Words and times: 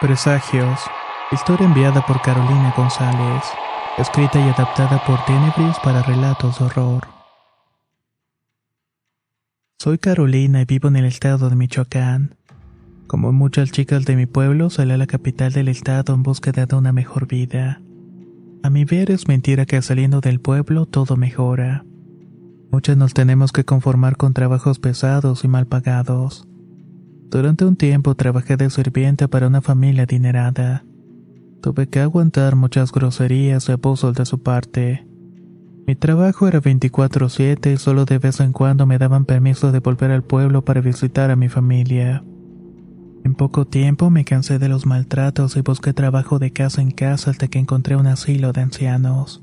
Presagios. 0.00 0.78
Historia 1.32 1.66
enviada 1.66 2.06
por 2.06 2.22
Carolina 2.22 2.72
González. 2.76 3.42
Escrita 3.98 4.38
y 4.38 4.48
adaptada 4.48 5.04
por 5.04 5.24
Tenebris 5.24 5.76
para 5.82 6.04
relatos 6.04 6.60
de 6.60 6.66
horror. 6.66 7.02
Soy 9.80 9.98
Carolina 9.98 10.62
y 10.62 10.66
vivo 10.66 10.86
en 10.86 10.94
el 10.94 11.04
estado 11.04 11.50
de 11.50 11.56
Michoacán. 11.56 12.36
Como 13.08 13.32
muchas 13.32 13.72
chicas 13.72 14.04
de 14.04 14.14
mi 14.14 14.26
pueblo, 14.26 14.70
salí 14.70 14.92
a 14.92 14.98
la 14.98 15.08
capital 15.08 15.52
del 15.52 15.66
estado 15.66 16.14
en 16.14 16.22
búsqueda 16.22 16.66
de 16.66 16.76
una 16.76 16.92
mejor 16.92 17.26
vida. 17.26 17.82
A 18.62 18.70
mi 18.70 18.84
ver 18.84 19.10
es 19.10 19.26
mentira 19.26 19.66
que 19.66 19.82
saliendo 19.82 20.20
del 20.20 20.40
pueblo 20.40 20.86
todo 20.86 21.16
mejora. 21.16 21.84
Muchas 22.70 22.96
nos 22.96 23.14
tenemos 23.14 23.50
que 23.50 23.64
conformar 23.64 24.16
con 24.16 24.32
trabajos 24.32 24.78
pesados 24.78 25.42
y 25.42 25.48
mal 25.48 25.66
pagados. 25.66 26.47
Durante 27.30 27.66
un 27.66 27.76
tiempo 27.76 28.14
trabajé 28.14 28.56
de 28.56 28.70
sirviente 28.70 29.28
para 29.28 29.48
una 29.48 29.60
familia 29.60 30.04
adinerada. 30.04 30.84
Tuve 31.60 31.88
que 31.88 32.00
aguantar 32.00 32.56
muchas 32.56 32.90
groserías 32.90 33.68
y 33.68 33.72
abusos 33.72 34.14
de 34.14 34.24
su 34.24 34.42
parte. 34.42 35.06
Mi 35.86 35.94
trabajo 35.94 36.48
era 36.48 36.60
24/7 36.60 37.72
y 37.72 37.76
solo 37.76 38.06
de 38.06 38.18
vez 38.18 38.40
en 38.40 38.52
cuando 38.52 38.86
me 38.86 38.98
daban 38.98 39.26
permiso 39.26 39.72
de 39.72 39.80
volver 39.80 40.10
al 40.10 40.22
pueblo 40.22 40.64
para 40.64 40.80
visitar 40.80 41.30
a 41.30 41.36
mi 41.36 41.48
familia. 41.48 42.24
En 43.24 43.34
poco 43.34 43.66
tiempo 43.66 44.08
me 44.08 44.24
cansé 44.24 44.58
de 44.58 44.68
los 44.70 44.86
maltratos 44.86 45.56
y 45.56 45.60
busqué 45.60 45.92
trabajo 45.92 46.38
de 46.38 46.50
casa 46.50 46.80
en 46.80 46.92
casa 46.92 47.30
hasta 47.30 47.48
que 47.48 47.58
encontré 47.58 47.96
un 47.96 48.06
asilo 48.06 48.52
de 48.52 48.62
ancianos. 48.62 49.42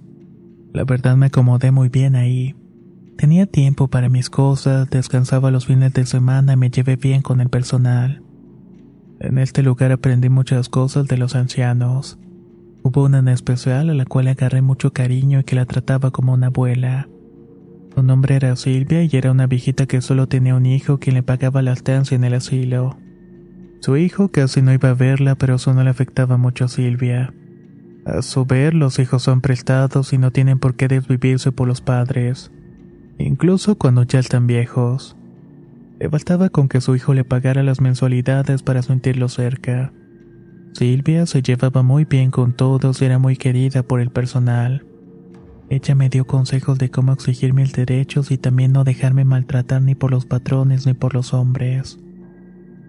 La 0.74 0.86
verdad 0.86 1.16
me 1.18 1.28
acomodé 1.28 1.72
muy 1.72 1.90
bien 1.90 2.16
ahí. 2.16 2.56
Tenía 3.18 3.46
tiempo 3.46 3.88
para 3.88 4.10
mis 4.10 4.30
cosas, 4.30 4.90
descansaba 4.90 5.50
los 5.50 5.66
fines 5.66 5.94
de 5.94 6.06
semana 6.06 6.54
y 6.54 6.58
me 6.58 6.70
llevé 6.70 6.98
bien 6.98 7.22
con 7.22 7.40
el 7.40 7.50
personal. 7.50 8.22
En 9.22 9.38
este 9.38 9.64
lugar 9.64 9.94
aprendí 9.94 10.28
muchas 10.28 10.68
cosas 10.68 11.08
de 11.08 11.18
los 11.18 11.34
ancianos. 11.34 12.20
Hubo 12.84 13.06
una 13.06 13.20
en 13.20 13.30
especial 13.30 13.90
a 13.90 13.94
la 13.94 14.06
cual 14.06 14.28
agarré 14.28 14.62
mucho 14.62 14.92
cariño 14.92 15.40
y 15.40 15.44
que 15.46 15.56
la 15.56 15.66
trataba 15.66 16.12
como 16.12 16.34
una 16.34 16.48
abuela. 16.48 17.08
Su 17.96 18.04
nombre 18.04 18.36
era 18.36 18.54
Silvia 18.58 19.04
y 19.04 19.10
era 19.14 19.32
una 19.32 19.48
viejita 19.48 19.86
que 19.86 20.02
solo 20.02 20.28
tenía 20.28 20.54
un 20.54 20.66
hijo 20.66 21.00
quien 21.00 21.16
le 21.16 21.24
pagaba 21.24 21.62
la 21.62 21.72
estancia 21.72 22.16
en 22.16 22.26
el 22.26 22.34
asilo. 22.34 22.98
Su 23.80 23.96
hijo 23.96 24.28
casi 24.28 24.62
no 24.62 24.74
iba 24.74 24.90
a 24.90 24.94
verla, 24.94 25.36
pero 25.36 25.56
eso 25.56 25.74
no 25.74 25.84
le 25.84 25.90
afectaba 25.90 26.36
mucho 26.36 26.66
a 26.66 26.68
Silvia. 26.68 27.34
A 28.06 28.22
su 28.22 28.46
ver, 28.46 28.74
los 28.74 29.00
hijos 29.00 29.24
son 29.24 29.40
prestados 29.40 30.12
y 30.12 30.18
no 30.18 30.32
tienen 30.32 30.60
por 30.60 30.76
qué 30.76 30.90
desvivirse 30.90 31.54
por 31.54 31.68
los 31.68 31.80
padres 31.80 32.52
incluso 33.18 33.76
cuando 33.76 34.04
ya 34.04 34.20
están 34.20 34.48
viejos. 34.48 35.16
Le 36.00 36.08
bastaba 36.08 36.50
con 36.50 36.68
que 36.68 36.82
su 36.82 36.96
hijo 36.96 37.14
le 37.14 37.24
pagara 37.24 37.64
las 37.64 37.80
mensualidades 37.82 38.64
para 38.64 38.82
sentirlo 38.82 39.30
cerca. 39.30 39.94
Silvia 40.74 41.26
se 41.26 41.42
llevaba 41.42 41.84
muy 41.84 42.04
bien 42.04 42.32
con 42.32 42.54
todos 42.54 43.02
y 43.02 43.06
era 43.06 43.18
muy 43.18 43.38
querida 43.38 43.84
por 43.84 44.02
el 44.02 44.10
personal. 44.10 44.86
Ella 45.70 45.96
me 45.96 46.10
dio 46.10 46.28
consejos 46.28 46.78
de 46.78 46.92
cómo 46.92 47.14
exigir 47.14 47.54
mis 47.54 47.72
derechos 47.74 48.30
y 48.30 48.38
también 48.38 48.74
no 48.74 48.84
dejarme 48.84 49.26
maltratar 49.26 49.82
ni 49.82 49.96
por 49.96 50.12
los 50.12 50.26
patrones 50.26 50.86
ni 50.86 50.94
por 50.94 51.14
los 51.14 51.34
hombres. 51.34 51.98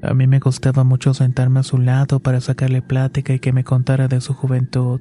A 0.02 0.12
mí 0.14 0.26
me 0.26 0.40
gustaba 0.40 0.84
mucho 0.84 1.14
sentarme 1.14 1.60
a 1.60 1.62
su 1.62 1.78
lado 1.78 2.20
para 2.20 2.40
sacarle 2.40 2.82
plática 2.82 3.32
y 3.32 3.38
que 3.38 3.52
me 3.52 3.64
contara 3.64 4.08
de 4.08 4.20
su 4.20 4.34
juventud. 4.34 5.00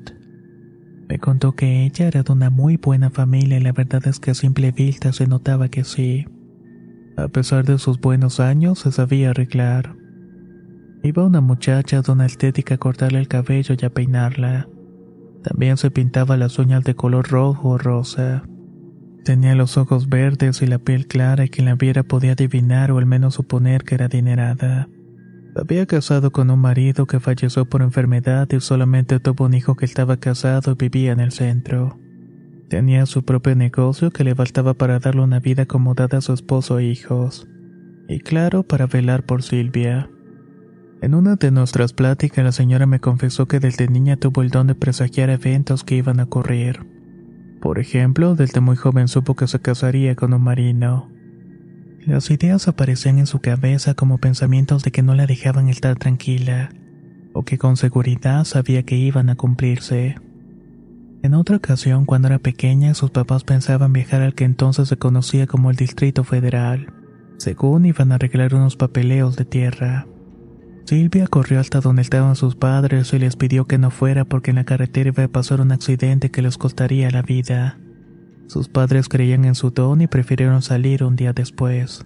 Me 1.07 1.19
contó 1.19 1.53
que 1.53 1.85
ella 1.85 2.07
era 2.07 2.23
de 2.23 2.31
una 2.31 2.49
muy 2.49 2.77
buena 2.77 3.09
familia 3.09 3.57
y 3.57 3.61
la 3.61 3.73
verdad 3.73 4.05
es 4.07 4.19
que 4.19 4.31
a 4.31 4.35
simple 4.35 4.71
vista 4.71 5.13
se 5.13 5.27
notaba 5.27 5.69
que 5.69 5.83
sí. 5.83 6.25
A 7.15 7.27
pesar 7.27 7.63
de 7.63 7.77
sus 7.77 7.99
buenos 7.99 8.39
años, 8.39 8.79
se 8.79 8.91
sabía 8.91 9.29
arreglar. 9.29 9.95
Iba 11.03 11.23
una 11.23 11.41
muchacha 11.41 12.01
de 12.01 12.11
una 12.11 12.25
estética 12.25 12.75
a 12.75 12.77
cortarle 12.79 13.19
el 13.19 13.27
cabello 13.27 13.75
y 13.79 13.85
a 13.85 13.93
peinarla. 13.93 14.67
También 15.43 15.77
se 15.77 15.91
pintaba 15.91 16.37
las 16.37 16.57
uñas 16.57 16.83
de 16.83 16.95
color 16.95 17.29
rojo 17.29 17.69
o 17.69 17.77
rosa. 17.77 18.43
Tenía 19.23 19.53
los 19.53 19.77
ojos 19.77 20.09
verdes 20.09 20.61
y 20.63 20.67
la 20.67 20.79
piel 20.79 21.07
clara 21.07 21.45
y 21.45 21.49
quien 21.49 21.65
la 21.65 21.75
viera 21.75 22.01
podía 22.03 22.31
adivinar 22.31 22.91
o 22.91 22.97
al 22.97 23.05
menos 23.05 23.35
suponer 23.35 23.83
que 23.83 23.95
era 23.95 24.05
adinerada. 24.05 24.89
Había 25.55 25.85
casado 25.85 26.31
con 26.31 26.49
un 26.49 26.59
marido 26.59 27.05
que 27.05 27.21
falleció 27.21 27.65
por 27.65 27.81
enfermedad 27.81 28.47
y 28.51 28.59
solamente 28.59 29.21
tuvo 29.21 29.45
un 29.45 29.53
hijo 29.53 29.75
que 29.75 29.85
estaba 29.85 30.17
casado 30.17 30.73
y 30.73 30.75
vivía 30.75 31.13
en 31.13 31.21
el 31.21 31.31
centro. 31.31 31.97
Tenía 32.67 33.05
su 33.05 33.23
propio 33.23 33.55
negocio 33.55 34.11
que 34.11 34.25
le 34.25 34.33
bastaba 34.33 34.73
para 34.73 34.99
darle 34.99 35.21
una 35.21 35.39
vida 35.39 35.63
acomodada 35.63 36.17
a 36.17 36.21
su 36.21 36.33
esposo 36.33 36.79
e 36.79 36.85
hijos. 36.85 37.47
Y 38.09 38.19
claro, 38.19 38.63
para 38.63 38.85
velar 38.85 39.23
por 39.23 39.43
Silvia. 39.43 40.09
En 41.01 41.15
una 41.15 41.35
de 41.37 41.51
nuestras 41.51 41.93
pláticas 41.93 42.43
la 42.43 42.51
señora 42.51 42.85
me 42.85 42.99
confesó 42.99 43.47
que 43.47 43.59
desde 43.59 43.87
niña 43.87 44.17
tuvo 44.17 44.41
el 44.41 44.49
don 44.49 44.67
de 44.67 44.75
presagiar 44.75 45.29
eventos 45.29 45.85
que 45.85 45.95
iban 45.95 46.19
a 46.19 46.23
ocurrir. 46.23 46.85
Por 47.61 47.79
ejemplo, 47.79 48.35
desde 48.35 48.59
muy 48.59 48.75
joven 48.75 49.07
supo 49.07 49.35
que 49.35 49.47
se 49.47 49.59
casaría 49.59 50.15
con 50.15 50.33
un 50.33 50.43
marino. 50.43 51.14
Las 52.05 52.29
ideas 52.29 52.67
aparecían 52.67 53.17
en 53.17 53.25
su 53.25 53.39
cabeza 53.39 53.95
como 53.95 54.19
pensamientos 54.19 54.83
de 54.83 54.91
que 54.91 55.01
no 55.01 55.15
la 55.15 55.25
dejaban 55.25 55.69
estar 55.69 55.95
tranquila, 55.95 56.69
o 57.33 57.43
que 57.43 57.57
con 57.57 57.77
seguridad 57.77 58.43
sabía 58.43 58.83
que 58.83 58.95
iban 58.95 59.31
a 59.31 59.35
cumplirse. 59.35 60.15
En 61.23 61.33
otra 61.33 61.57
ocasión, 61.57 62.05
cuando 62.05 62.27
era 62.27 62.37
pequeña, 62.37 62.93
sus 62.93 63.09
papás 63.09 63.43
pensaban 63.43 63.91
viajar 63.91 64.21
al 64.21 64.35
que 64.35 64.43
entonces 64.43 64.87
se 64.87 64.97
conocía 64.97 65.47
como 65.47 65.71
el 65.71 65.77
Distrito 65.77 66.23
Federal. 66.23 66.93
Según 67.37 67.87
iban 67.87 68.11
a 68.11 68.15
arreglar 68.15 68.53
unos 68.53 68.75
papeleos 68.75 69.35
de 69.35 69.45
tierra. 69.45 70.05
Silvia 70.85 71.25
corrió 71.25 71.59
hasta 71.59 71.81
donde 71.81 72.03
estaban 72.03 72.35
sus 72.35 72.55
padres 72.55 73.11
y 73.13 73.17
les 73.17 73.35
pidió 73.35 73.65
que 73.65 73.79
no 73.79 73.89
fuera 73.89 74.25
porque 74.25 74.51
en 74.51 74.57
la 74.57 74.63
carretera 74.63 75.09
iba 75.09 75.23
a 75.23 75.27
pasar 75.27 75.59
un 75.59 75.71
accidente 75.71 76.29
que 76.29 76.43
les 76.43 76.59
costaría 76.59 77.09
la 77.09 77.23
vida. 77.23 77.79
Sus 78.47 78.69
padres 78.69 79.09
creían 79.09 79.45
en 79.45 79.55
su 79.55 79.71
don 79.71 80.01
y 80.01 80.07
prefirieron 80.07 80.61
salir 80.61 81.03
un 81.03 81.15
día 81.15 81.33
después. 81.33 82.05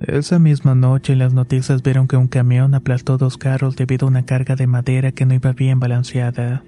Esa 0.00 0.38
misma 0.38 0.74
noche 0.74 1.14
las 1.14 1.34
noticias 1.34 1.82
vieron 1.82 2.08
que 2.08 2.16
un 2.16 2.26
camión 2.26 2.74
aplastó 2.74 3.18
dos 3.18 3.36
carros 3.36 3.76
debido 3.76 4.06
a 4.06 4.10
una 4.10 4.24
carga 4.24 4.56
de 4.56 4.66
madera 4.66 5.12
que 5.12 5.26
no 5.26 5.34
iba 5.34 5.52
bien 5.52 5.78
balanceada. 5.78 6.64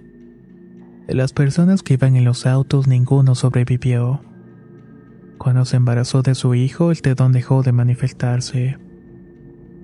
De 1.07 1.15
las 1.15 1.33
personas 1.33 1.83
que 1.83 1.95
iban 1.95 2.15
en 2.17 2.25
los 2.25 2.45
autos 2.45 2.87
ninguno 2.87 3.35
sobrevivió. 3.35 4.21
Cuando 5.39 5.65
se 5.65 5.77
embarazó 5.77 6.23
de 6.23 6.35
su 6.35 6.55
hijo, 6.55 6.91
el 6.91 7.01
tedón 7.01 7.33
dejó 7.33 7.63
de 7.63 7.73
manifestarse. 7.73 8.79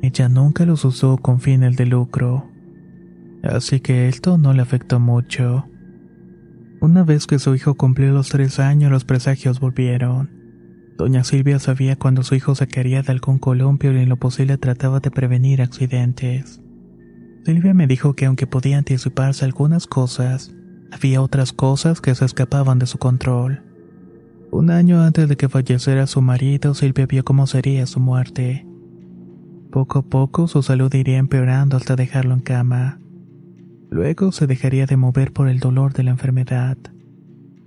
Ella 0.02 0.28
nunca 0.28 0.66
los 0.66 0.84
usó 0.84 1.16
con 1.16 1.40
fines 1.40 1.76
de 1.76 1.86
lucro, 1.86 2.48
así 3.42 3.80
que 3.80 4.08
esto 4.08 4.36
no 4.36 4.52
le 4.52 4.62
afectó 4.62 5.00
mucho. 5.00 5.66
Una 6.80 7.02
vez 7.02 7.26
que 7.26 7.38
su 7.38 7.54
hijo 7.54 7.74
cumplió 7.74 8.12
los 8.12 8.28
tres 8.28 8.60
años, 8.60 8.90
los 8.90 9.04
presagios 9.04 9.58
volvieron. 9.58 10.30
Doña 10.96 11.24
Silvia 11.24 11.58
sabía 11.58 11.96
cuando 11.96 12.22
su 12.22 12.34
hijo 12.34 12.54
sacaría 12.54 13.02
de 13.02 13.12
algún 13.12 13.38
columpio 13.38 13.92
y 13.92 13.98
en 13.98 14.08
lo 14.08 14.16
posible 14.16 14.58
trataba 14.58 15.00
de 15.00 15.10
prevenir 15.10 15.60
accidentes. 15.60 16.60
Silvia 17.44 17.74
me 17.74 17.86
dijo 17.86 18.14
que 18.14 18.26
aunque 18.26 18.46
podía 18.46 18.78
anticiparse 18.78 19.44
algunas 19.44 19.86
cosas, 19.86 20.54
había 20.92 21.20
otras 21.20 21.52
cosas 21.52 22.00
que 22.00 22.14
se 22.14 22.24
escapaban 22.24 22.78
de 22.78 22.86
su 22.86 22.98
control. 22.98 23.62
Un 24.50 24.70
año 24.70 25.02
antes 25.02 25.28
de 25.28 25.36
que 25.36 25.48
falleciera 25.48 26.06
su 26.06 26.22
marido, 26.22 26.74
Silvia 26.74 27.06
vio 27.06 27.24
cómo 27.24 27.46
sería 27.46 27.86
su 27.86 28.00
muerte. 28.00 28.66
Poco 29.70 29.98
a 29.98 30.02
poco 30.02 30.48
su 30.48 30.62
salud 30.62 30.92
iría 30.94 31.18
empeorando 31.18 31.76
hasta 31.76 31.96
dejarlo 31.96 32.34
en 32.34 32.40
cama. 32.40 33.00
Luego 33.90 34.32
se 34.32 34.46
dejaría 34.46 34.86
de 34.86 34.96
mover 34.96 35.32
por 35.32 35.48
el 35.48 35.60
dolor 35.60 35.92
de 35.94 36.02
la 36.02 36.10
enfermedad. 36.10 36.76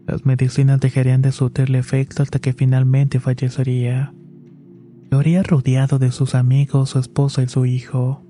Las 0.05 0.25
medicinas 0.25 0.79
dejarían 0.79 1.21
de 1.21 1.31
surtirle 1.31 1.79
efecto 1.79 2.21
hasta 2.21 2.39
que 2.39 2.53
finalmente 2.53 3.19
fallecería. 3.19 4.13
Lo 5.09 5.19
haría 5.19 5.43
rodeado 5.43 5.99
de 5.99 6.11
sus 6.11 6.35
amigos, 6.35 6.91
su 6.91 6.99
esposa 6.99 7.43
y 7.43 7.47
su 7.47 7.65
hijo. 7.65 8.23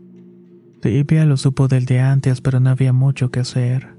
Silvia 0.82 1.26
lo 1.26 1.38
supo 1.38 1.68
del 1.68 1.86
de 1.86 2.00
antes, 2.00 2.42
pero 2.42 2.60
no 2.60 2.70
había 2.70 2.94
mucho 2.94 3.30
que 3.30 3.42
hacer. 3.42 3.96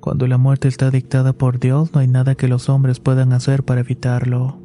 Cuando 0.00 0.26
la 0.26 0.38
muerte 0.38 0.68
está 0.68 0.90
dictada 0.90 1.32
por 1.32 1.58
Dios, 1.58 1.92
no 1.92 2.00
hay 2.00 2.08
nada 2.08 2.34
que 2.34 2.46
los 2.46 2.68
hombres 2.68 3.00
puedan 3.00 3.32
hacer 3.32 3.64
para 3.64 3.80
evitarlo. 3.80 4.60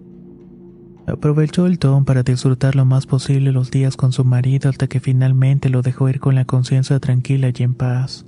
Aprovechó 1.08 1.66
el 1.66 1.78
don 1.78 2.06
para 2.06 2.24
disfrutar 2.24 2.76
lo 2.76 2.86
más 2.86 3.08
posible 3.08 3.52
los 3.52 3.72
días 3.72 3.98
con 3.98 4.12
su 4.14 4.24
marido 4.24 4.70
hasta 4.70 4.88
que 4.88 5.00
finalmente 5.00 5.70
lo 5.70 5.82
dejó 5.82 6.08
ir 6.10 6.20
con 6.20 6.36
la 6.36 6.46
conciencia 6.46 7.00
tranquila 7.00 7.52
y 7.54 7.64
en 7.64 7.74
paz. 7.74 8.26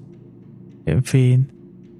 En 0.85 1.03
fin, 1.03 1.51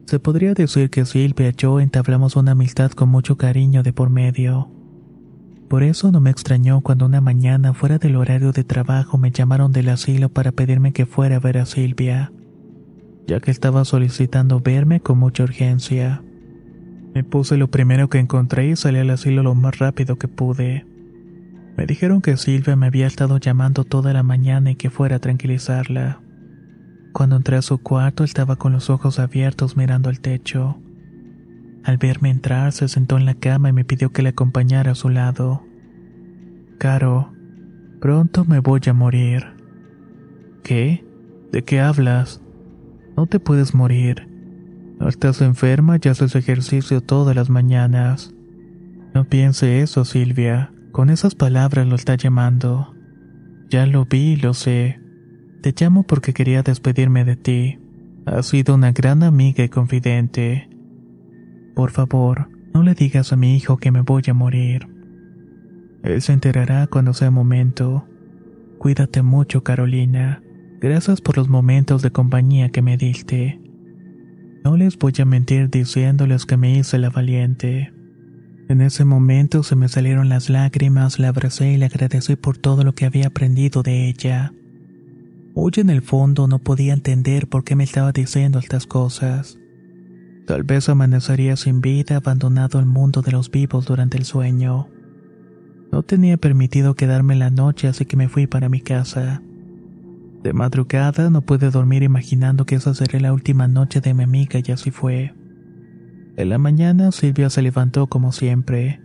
se 0.06 0.20
podría 0.20 0.54
decir 0.54 0.90
que 0.90 1.06
Silvia 1.06 1.50
y 1.50 1.54
yo 1.58 1.80
entablamos 1.80 2.36
una 2.36 2.52
amistad 2.52 2.92
con 2.92 3.10
mucho 3.10 3.38
cariño 3.38 3.84
de 3.84 3.94
por 3.94 4.10
medio. 4.10 4.70
Por 5.68 5.84
eso 5.84 6.12
no 6.12 6.22
me 6.22 6.30
extrañó 6.30 6.82
cuando 6.82 7.06
una 7.06 7.22
mañana 7.22 7.74
fuera 7.74 7.98
del 7.98 8.16
horario 8.16 8.52
de 8.52 8.64
trabajo 8.64 9.18
me 9.18 9.32
llamaron 9.32 9.72
del 9.72 9.90
asilo 9.90 10.30
para 10.30 10.52
pedirme 10.52 10.94
que 10.94 11.06
fuera 11.06 11.38
a 11.38 11.40
ver 11.40 11.58
a 11.58 11.66
Silvia 11.66 12.32
ya 13.28 13.40
que 13.40 13.52
estaba 13.52 13.86
solicitando 13.86 14.60
verme 14.60 15.00
con 15.00 15.18
mucha 15.18 15.44
urgencia. 15.44 16.24
Me 17.14 17.24
puse 17.24 17.58
lo 17.58 17.70
primero 17.70 18.10
que 18.10 18.20
encontré 18.20 18.68
y 18.68 18.76
salí 18.76 19.00
al 19.00 19.10
asilo 19.10 19.42
lo 19.42 19.56
más 19.56 19.80
rápido 19.80 20.18
que 20.18 20.28
pude. 20.28 20.86
Me 21.78 21.86
dijeron 21.86 22.22
que 22.22 22.38
Silvia 22.38 22.76
me 22.76 22.88
había 22.88 23.08
estado 23.08 23.38
llamando 23.38 23.84
toda 23.84 24.14
la 24.14 24.24
mañana 24.24 24.72
y 24.72 24.76
que 24.76 24.90
fuera 24.90 25.18
a 25.18 25.20
tranquilizarla. 25.20 26.22
Cuando 27.16 27.38
entré 27.38 27.56
a 27.56 27.62
su 27.62 27.78
cuarto 27.78 28.26
estaba 28.26 28.58
con 28.58 28.74
los 28.74 28.90
ojos 28.90 29.20
abiertos 29.20 29.78
mirando 29.78 30.10
al 30.10 30.20
techo. 30.20 30.78
Al 31.86 31.96
verme 31.96 32.30
entrar 32.30 32.74
se 32.74 32.90
sentó 32.90 33.16
en 33.16 33.26
la 33.26 33.36
cama 33.36 33.70
y 33.70 33.72
me 33.72 33.86
pidió 33.86 34.12
que 34.12 34.22
le 34.22 34.30
acompañara 34.30 34.92
a 34.92 34.96
su 34.96 35.08
lado. 35.08 35.64
Caro, 36.78 37.32
pronto 38.02 38.44
me 38.44 38.60
voy 38.60 38.82
a 38.88 38.94
morir. 38.94 39.46
¿Qué? 40.62 41.06
¿De 41.54 41.64
qué 41.64 41.80
hablas? 41.80 42.42
No 43.16 43.28
te 43.28 43.40
puedes 43.40 43.74
morir. 43.74 44.28
No 45.00 45.08
estás 45.08 45.42
enferma 45.42 45.98
y 46.04 46.10
haces 46.10 46.36
ejercicio 46.36 47.00
todas 47.00 47.34
las 47.34 47.50
mañanas. 47.50 48.34
No 49.14 49.24
piense 49.24 49.80
eso, 49.80 50.04
Silvia. 50.04 50.74
Con 50.92 51.10
esas 51.10 51.34
palabras 51.34 51.88
lo 51.88 51.96
está 51.96 52.16
llamando. 52.16 52.94
Ya 53.70 53.86
lo 53.86 54.04
vi 54.04 54.34
y 54.34 54.36
lo 54.36 54.54
sé. 54.54 55.05
Te 55.66 55.74
llamo 55.76 56.04
porque 56.04 56.32
quería 56.32 56.62
despedirme 56.62 57.26
de 57.26 57.38
ti. 57.38 57.80
Has 58.28 58.46
sido 58.46 58.76
una 58.76 58.92
gran 58.92 59.24
amiga 59.24 59.64
y 59.64 59.70
confidente. 59.70 60.70
Por 61.74 61.90
favor, 61.90 62.50
no 62.72 62.84
le 62.84 62.94
digas 62.94 63.34
a 63.34 63.36
mi 63.36 63.56
hijo 63.56 63.78
que 63.78 63.90
me 63.90 64.02
voy 64.02 64.22
a 64.28 64.36
morir. 64.36 64.88
Él 66.04 66.22
se 66.22 66.34
enterará 66.34 66.86
cuando 66.86 67.16
sea 67.16 67.32
momento. 67.32 68.08
Cuídate 68.78 69.24
mucho, 69.24 69.64
Carolina. 69.64 70.44
Gracias 70.82 71.20
por 71.20 71.36
los 71.36 71.50
momentos 71.50 72.04
de 72.04 72.12
compañía 72.12 72.70
que 72.70 72.84
me 72.84 72.96
diste. 72.96 73.60
No 74.64 74.78
les 74.78 75.00
voy 75.00 75.14
a 75.18 75.26
mentir 75.26 75.72
diciéndoles 75.72 76.46
que 76.46 76.58
me 76.58 76.78
hice 76.78 77.00
la 77.00 77.10
valiente. 77.10 77.92
En 78.70 78.82
ese 78.82 79.04
momento 79.04 79.64
se 79.64 79.76
me 79.76 79.88
salieron 79.88 80.30
las 80.30 80.48
lágrimas, 80.48 81.18
la 81.18 81.30
abracé 81.30 81.72
y 81.72 81.78
le 81.78 81.88
agradecí 81.88 82.36
por 82.36 82.56
todo 82.56 82.84
lo 82.84 82.94
que 82.94 83.06
había 83.06 83.26
aprendido 83.26 83.82
de 83.82 84.08
ella. 84.08 84.54
Hoy 85.58 85.72
en 85.78 85.90
el 85.90 86.02
fondo 86.02 86.50
no 86.50 86.60
podía 86.60 86.92
entender 86.92 87.48
por 87.48 87.64
qué 87.64 87.78
me 87.78 87.86
estaba 87.86 88.12
diciendo 88.12 88.60
estas 88.60 88.86
cosas. 88.86 89.58
Tal 90.46 90.64
vez 90.64 90.90
amanecería 90.90 91.56
sin 91.56 91.80
vida, 91.80 92.18
abandonado 92.18 92.78
al 92.78 92.86
mundo 92.86 93.22
de 93.22 93.32
los 93.32 93.50
vivos 93.50 93.86
durante 93.86 94.18
el 94.18 94.26
sueño. 94.26 94.90
No 95.94 96.04
tenía 96.04 96.36
permitido 96.36 96.96
quedarme 96.96 97.38
la 97.38 97.52
noche, 97.52 97.88
así 97.88 98.04
que 98.04 98.18
me 98.18 98.28
fui 98.28 98.48
para 98.48 98.68
mi 98.68 98.82
casa. 98.82 99.42
De 100.44 100.52
madrugada 100.52 101.30
no 101.30 101.42
pude 101.42 101.70
dormir 101.70 102.04
imaginando 102.04 102.66
que 102.66 102.76
esa 102.76 102.94
sería 102.94 103.22
la 103.22 103.32
última 103.32 103.70
noche 103.70 104.02
de 104.02 104.14
mi 104.14 104.24
amiga 104.24 104.60
y 104.62 104.74
así 104.74 104.92
fue. 104.92 105.34
En 106.36 106.50
la 106.50 106.58
mañana 106.58 107.14
Silvia 107.14 107.50
se 107.50 107.62
levantó 107.62 108.08
como 108.08 108.34
siempre. 108.34 109.00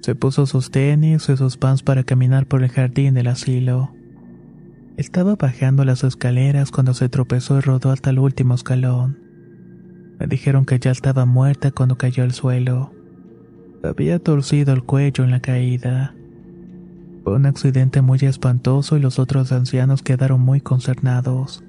Se 0.00 0.16
puso 0.16 0.46
sus 0.46 0.72
tenis 0.72 1.28
y 1.28 1.36
sus 1.36 1.56
pants 1.56 1.84
para 1.84 2.02
caminar 2.02 2.46
por 2.46 2.64
el 2.64 2.70
jardín 2.70 3.14
del 3.14 3.28
asilo. 3.28 3.94
Estaba 4.96 5.34
bajando 5.34 5.84
las 5.84 6.04
escaleras 6.04 6.70
cuando 6.70 6.94
se 6.94 7.08
tropezó 7.08 7.58
y 7.58 7.62
rodó 7.62 7.90
hasta 7.90 8.10
el 8.10 8.20
último 8.20 8.54
escalón. 8.54 9.18
Me 10.20 10.28
dijeron 10.28 10.64
que 10.64 10.78
ya 10.78 10.92
estaba 10.92 11.24
muerta 11.24 11.72
cuando 11.72 11.98
cayó 11.98 12.22
al 12.22 12.32
suelo. 12.32 12.92
Había 13.82 14.20
torcido 14.20 14.72
el 14.72 14.84
cuello 14.84 15.24
en 15.24 15.32
la 15.32 15.40
caída. 15.40 16.14
Fue 17.24 17.34
un 17.34 17.46
accidente 17.46 18.02
muy 18.02 18.18
espantoso 18.20 18.96
y 18.96 19.00
los 19.00 19.18
otros 19.18 19.50
ancianos 19.50 20.02
quedaron 20.02 20.40
muy 20.40 20.60
concernados. 20.60 21.64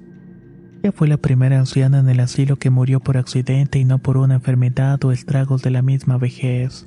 Ella 0.82 0.92
fue 0.92 1.08
la 1.08 1.16
primera 1.16 1.58
anciana 1.58 1.98
en 1.98 2.08
el 2.08 2.20
asilo 2.20 2.56
que 2.56 2.70
murió 2.70 3.00
por 3.00 3.16
accidente 3.16 3.80
y 3.80 3.84
no 3.84 3.98
por 3.98 4.18
una 4.18 4.34
enfermedad 4.34 5.02
o 5.04 5.10
estragos 5.10 5.62
de 5.62 5.70
la 5.70 5.82
misma 5.82 6.16
vejez. 6.16 6.86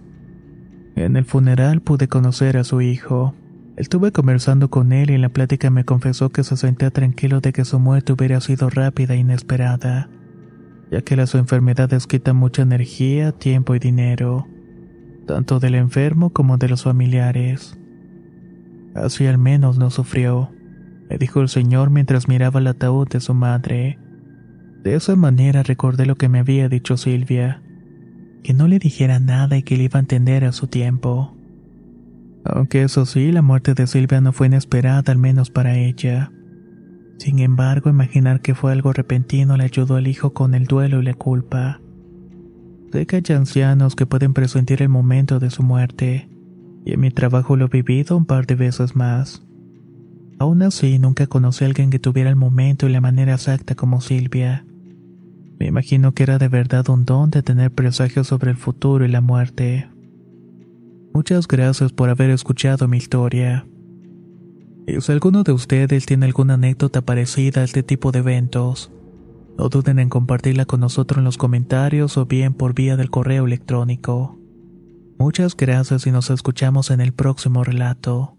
En 0.96 1.18
el 1.18 1.26
funeral 1.26 1.82
pude 1.82 2.08
conocer 2.08 2.56
a 2.56 2.64
su 2.64 2.80
hijo. 2.80 3.36
Estuve 3.80 4.12
conversando 4.12 4.70
con 4.70 4.92
él 4.92 5.10
y 5.10 5.14
en 5.14 5.22
la 5.22 5.30
plática 5.30 5.70
me 5.70 5.86
confesó 5.86 6.32
que 6.32 6.44
se 6.44 6.58
sentía 6.58 6.92
tranquilo 6.92 7.40
de 7.40 7.54
que 7.54 7.64
su 7.64 7.80
muerte 7.80 8.12
hubiera 8.12 8.42
sido 8.42 8.70
rápida 8.70 9.14
e 9.14 9.20
inesperada, 9.20 10.10
ya 10.92 11.02
que 11.02 11.16
las 11.16 11.34
enfermedades 11.34 12.06
quitan 12.06 12.36
mucha 12.36 12.62
energía, 12.62 13.32
tiempo 13.32 13.76
y 13.76 13.80
dinero, 13.80 14.46
tanto 15.26 15.62
del 15.62 15.76
enfermo 15.76 16.32
como 16.32 16.58
de 16.58 16.68
los 16.68 16.84
familiares. 16.84 17.80
Así 18.96 19.26
al 19.28 19.38
menos 19.38 19.78
no 19.78 19.92
sufrió, 19.92 20.52
me 21.10 21.18
dijo 21.18 21.40
el 21.40 21.48
señor 21.48 21.90
mientras 21.90 22.28
miraba 22.28 22.60
el 22.60 22.68
ataúd 22.68 23.08
de 23.08 23.22
su 23.22 23.34
madre. 23.34 23.98
De 24.84 24.96
esa 24.96 25.16
manera 25.16 25.64
recordé 25.64 26.06
lo 26.06 26.18
que 26.18 26.28
me 26.28 26.40
había 26.40 26.68
dicho 26.68 26.98
Silvia, 26.98 27.62
que 28.44 28.54
no 28.54 28.68
le 28.68 28.78
dijera 28.78 29.22
nada 29.22 29.56
y 29.56 29.64
que 29.64 29.78
le 29.78 29.84
iba 29.84 30.00
a 30.00 30.02
entender 30.02 30.44
a 30.44 30.52
su 30.52 30.68
tiempo. 30.68 31.39
Aunque 32.46 32.84
eso 32.84 33.06
sí, 33.06 33.32
la 33.32 33.42
muerte 33.42 33.74
de 33.74 33.88
Silvia 33.88 34.22
no 34.22 34.34
fue 34.34 34.48
inesperada, 34.48 35.12
al 35.12 35.18
menos 35.18 35.50
para 35.50 35.78
ella. 35.78 36.32
Sin 37.18 37.40
embargo, 37.40 37.90
imaginar 37.90 38.42
que 38.42 38.56
fue 38.56 38.72
algo 38.72 38.94
repentino 38.94 39.58
le 39.58 39.66
ayudó 39.66 39.98
al 39.98 40.08
hijo 40.08 40.34
con 40.34 40.56
el 40.56 40.66
duelo 40.66 41.02
y 41.02 41.06
la 41.06 41.14
culpa. 41.14 41.82
Sé 42.92 43.06
que 43.06 43.18
hay 43.18 43.36
ancianos 43.36 43.96
que 43.96 44.06
pueden 44.06 44.34
presentir 44.34 44.82
el 44.82 44.90
momento 44.90 45.40
de 45.40 45.50
su 45.50 45.62
muerte, 45.62 46.30
y 46.86 46.94
en 46.94 47.02
mi 47.02 47.12
trabajo 47.12 47.56
lo 47.56 47.66
he 47.66 47.70
vivido 47.70 48.16
un 48.16 48.26
par 48.26 48.48
de 48.48 48.56
veces 48.56 48.96
más. 48.96 49.46
Aún 50.40 50.62
así, 50.64 50.98
nunca 50.98 51.28
conocí 51.28 51.66
a 51.66 51.68
alguien 51.68 51.90
que 51.90 52.00
tuviera 52.00 52.30
el 52.30 52.38
momento 52.38 52.88
y 52.88 52.92
la 52.92 53.02
manera 53.02 53.34
exacta 53.34 53.76
como 53.76 54.00
Silvia. 54.00 54.66
Me 55.60 55.68
imagino 55.68 56.14
que 56.14 56.24
era 56.24 56.38
de 56.38 56.48
verdad 56.48 56.90
un 56.90 57.04
don 57.04 57.30
de 57.30 57.44
tener 57.44 57.72
presagios 57.72 58.28
sobre 58.28 58.52
el 58.52 58.58
futuro 58.58 59.04
y 59.04 59.10
la 59.10 59.20
muerte. 59.20 59.90
Muchas 61.20 61.50
gracias 61.50 61.92
por 61.92 62.08
haber 62.08 62.30
escuchado 62.30 62.88
mi 62.88 62.96
historia. 62.96 63.68
Y 64.88 65.02
si 65.02 65.12
alguno 65.12 65.44
de 65.44 65.52
ustedes 65.52 66.06
tiene 66.06 66.26
alguna 66.26 66.54
anécdota 66.54 67.02
parecida 67.02 67.60
a 67.60 67.64
este 67.66 67.84
tipo 67.84 68.14
de 68.14 68.20
eventos, 68.20 68.90
no 69.58 69.68
duden 69.68 70.00
en 70.00 70.08
compartirla 70.08 70.64
con 70.64 70.80
nosotros 70.80 71.18
en 71.18 71.26
los 71.26 71.38
comentarios 71.38 72.16
o 72.16 72.26
bien 72.26 72.54
por 72.54 72.74
vía 72.74 72.96
del 72.96 73.10
correo 73.10 73.46
electrónico. 73.46 74.40
Muchas 75.18 75.58
gracias 75.58 76.08
y 76.08 76.12
nos 76.12 76.30
escuchamos 76.30 76.90
en 76.90 77.02
el 77.02 77.12
próximo 77.12 77.66
relato. 77.66 78.39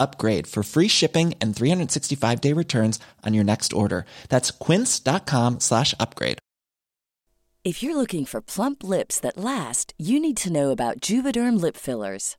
upgrade 0.00 0.46
for 0.46 0.62
free 0.62 0.88
shipping 0.88 1.34
and 1.40 1.54
365 1.54 2.40
day 2.40 2.52
returns 2.52 2.98
on 3.24 3.34
your 3.34 3.44
next 3.44 3.72
order. 3.72 4.04
That's 4.28 4.50
quince.com 4.50 5.60
slash 5.60 5.94
upgrade. 6.00 6.38
If 7.62 7.82
you're 7.82 7.96
looking 7.96 8.24
for 8.24 8.40
plump 8.40 8.82
lips 8.82 9.20
that 9.20 9.36
last, 9.36 9.92
you 9.98 10.18
need 10.18 10.38
to 10.38 10.50
know 10.50 10.70
about 10.70 11.00
Juvederm 11.02 11.60
lip 11.60 11.76
fillers. 11.76 12.38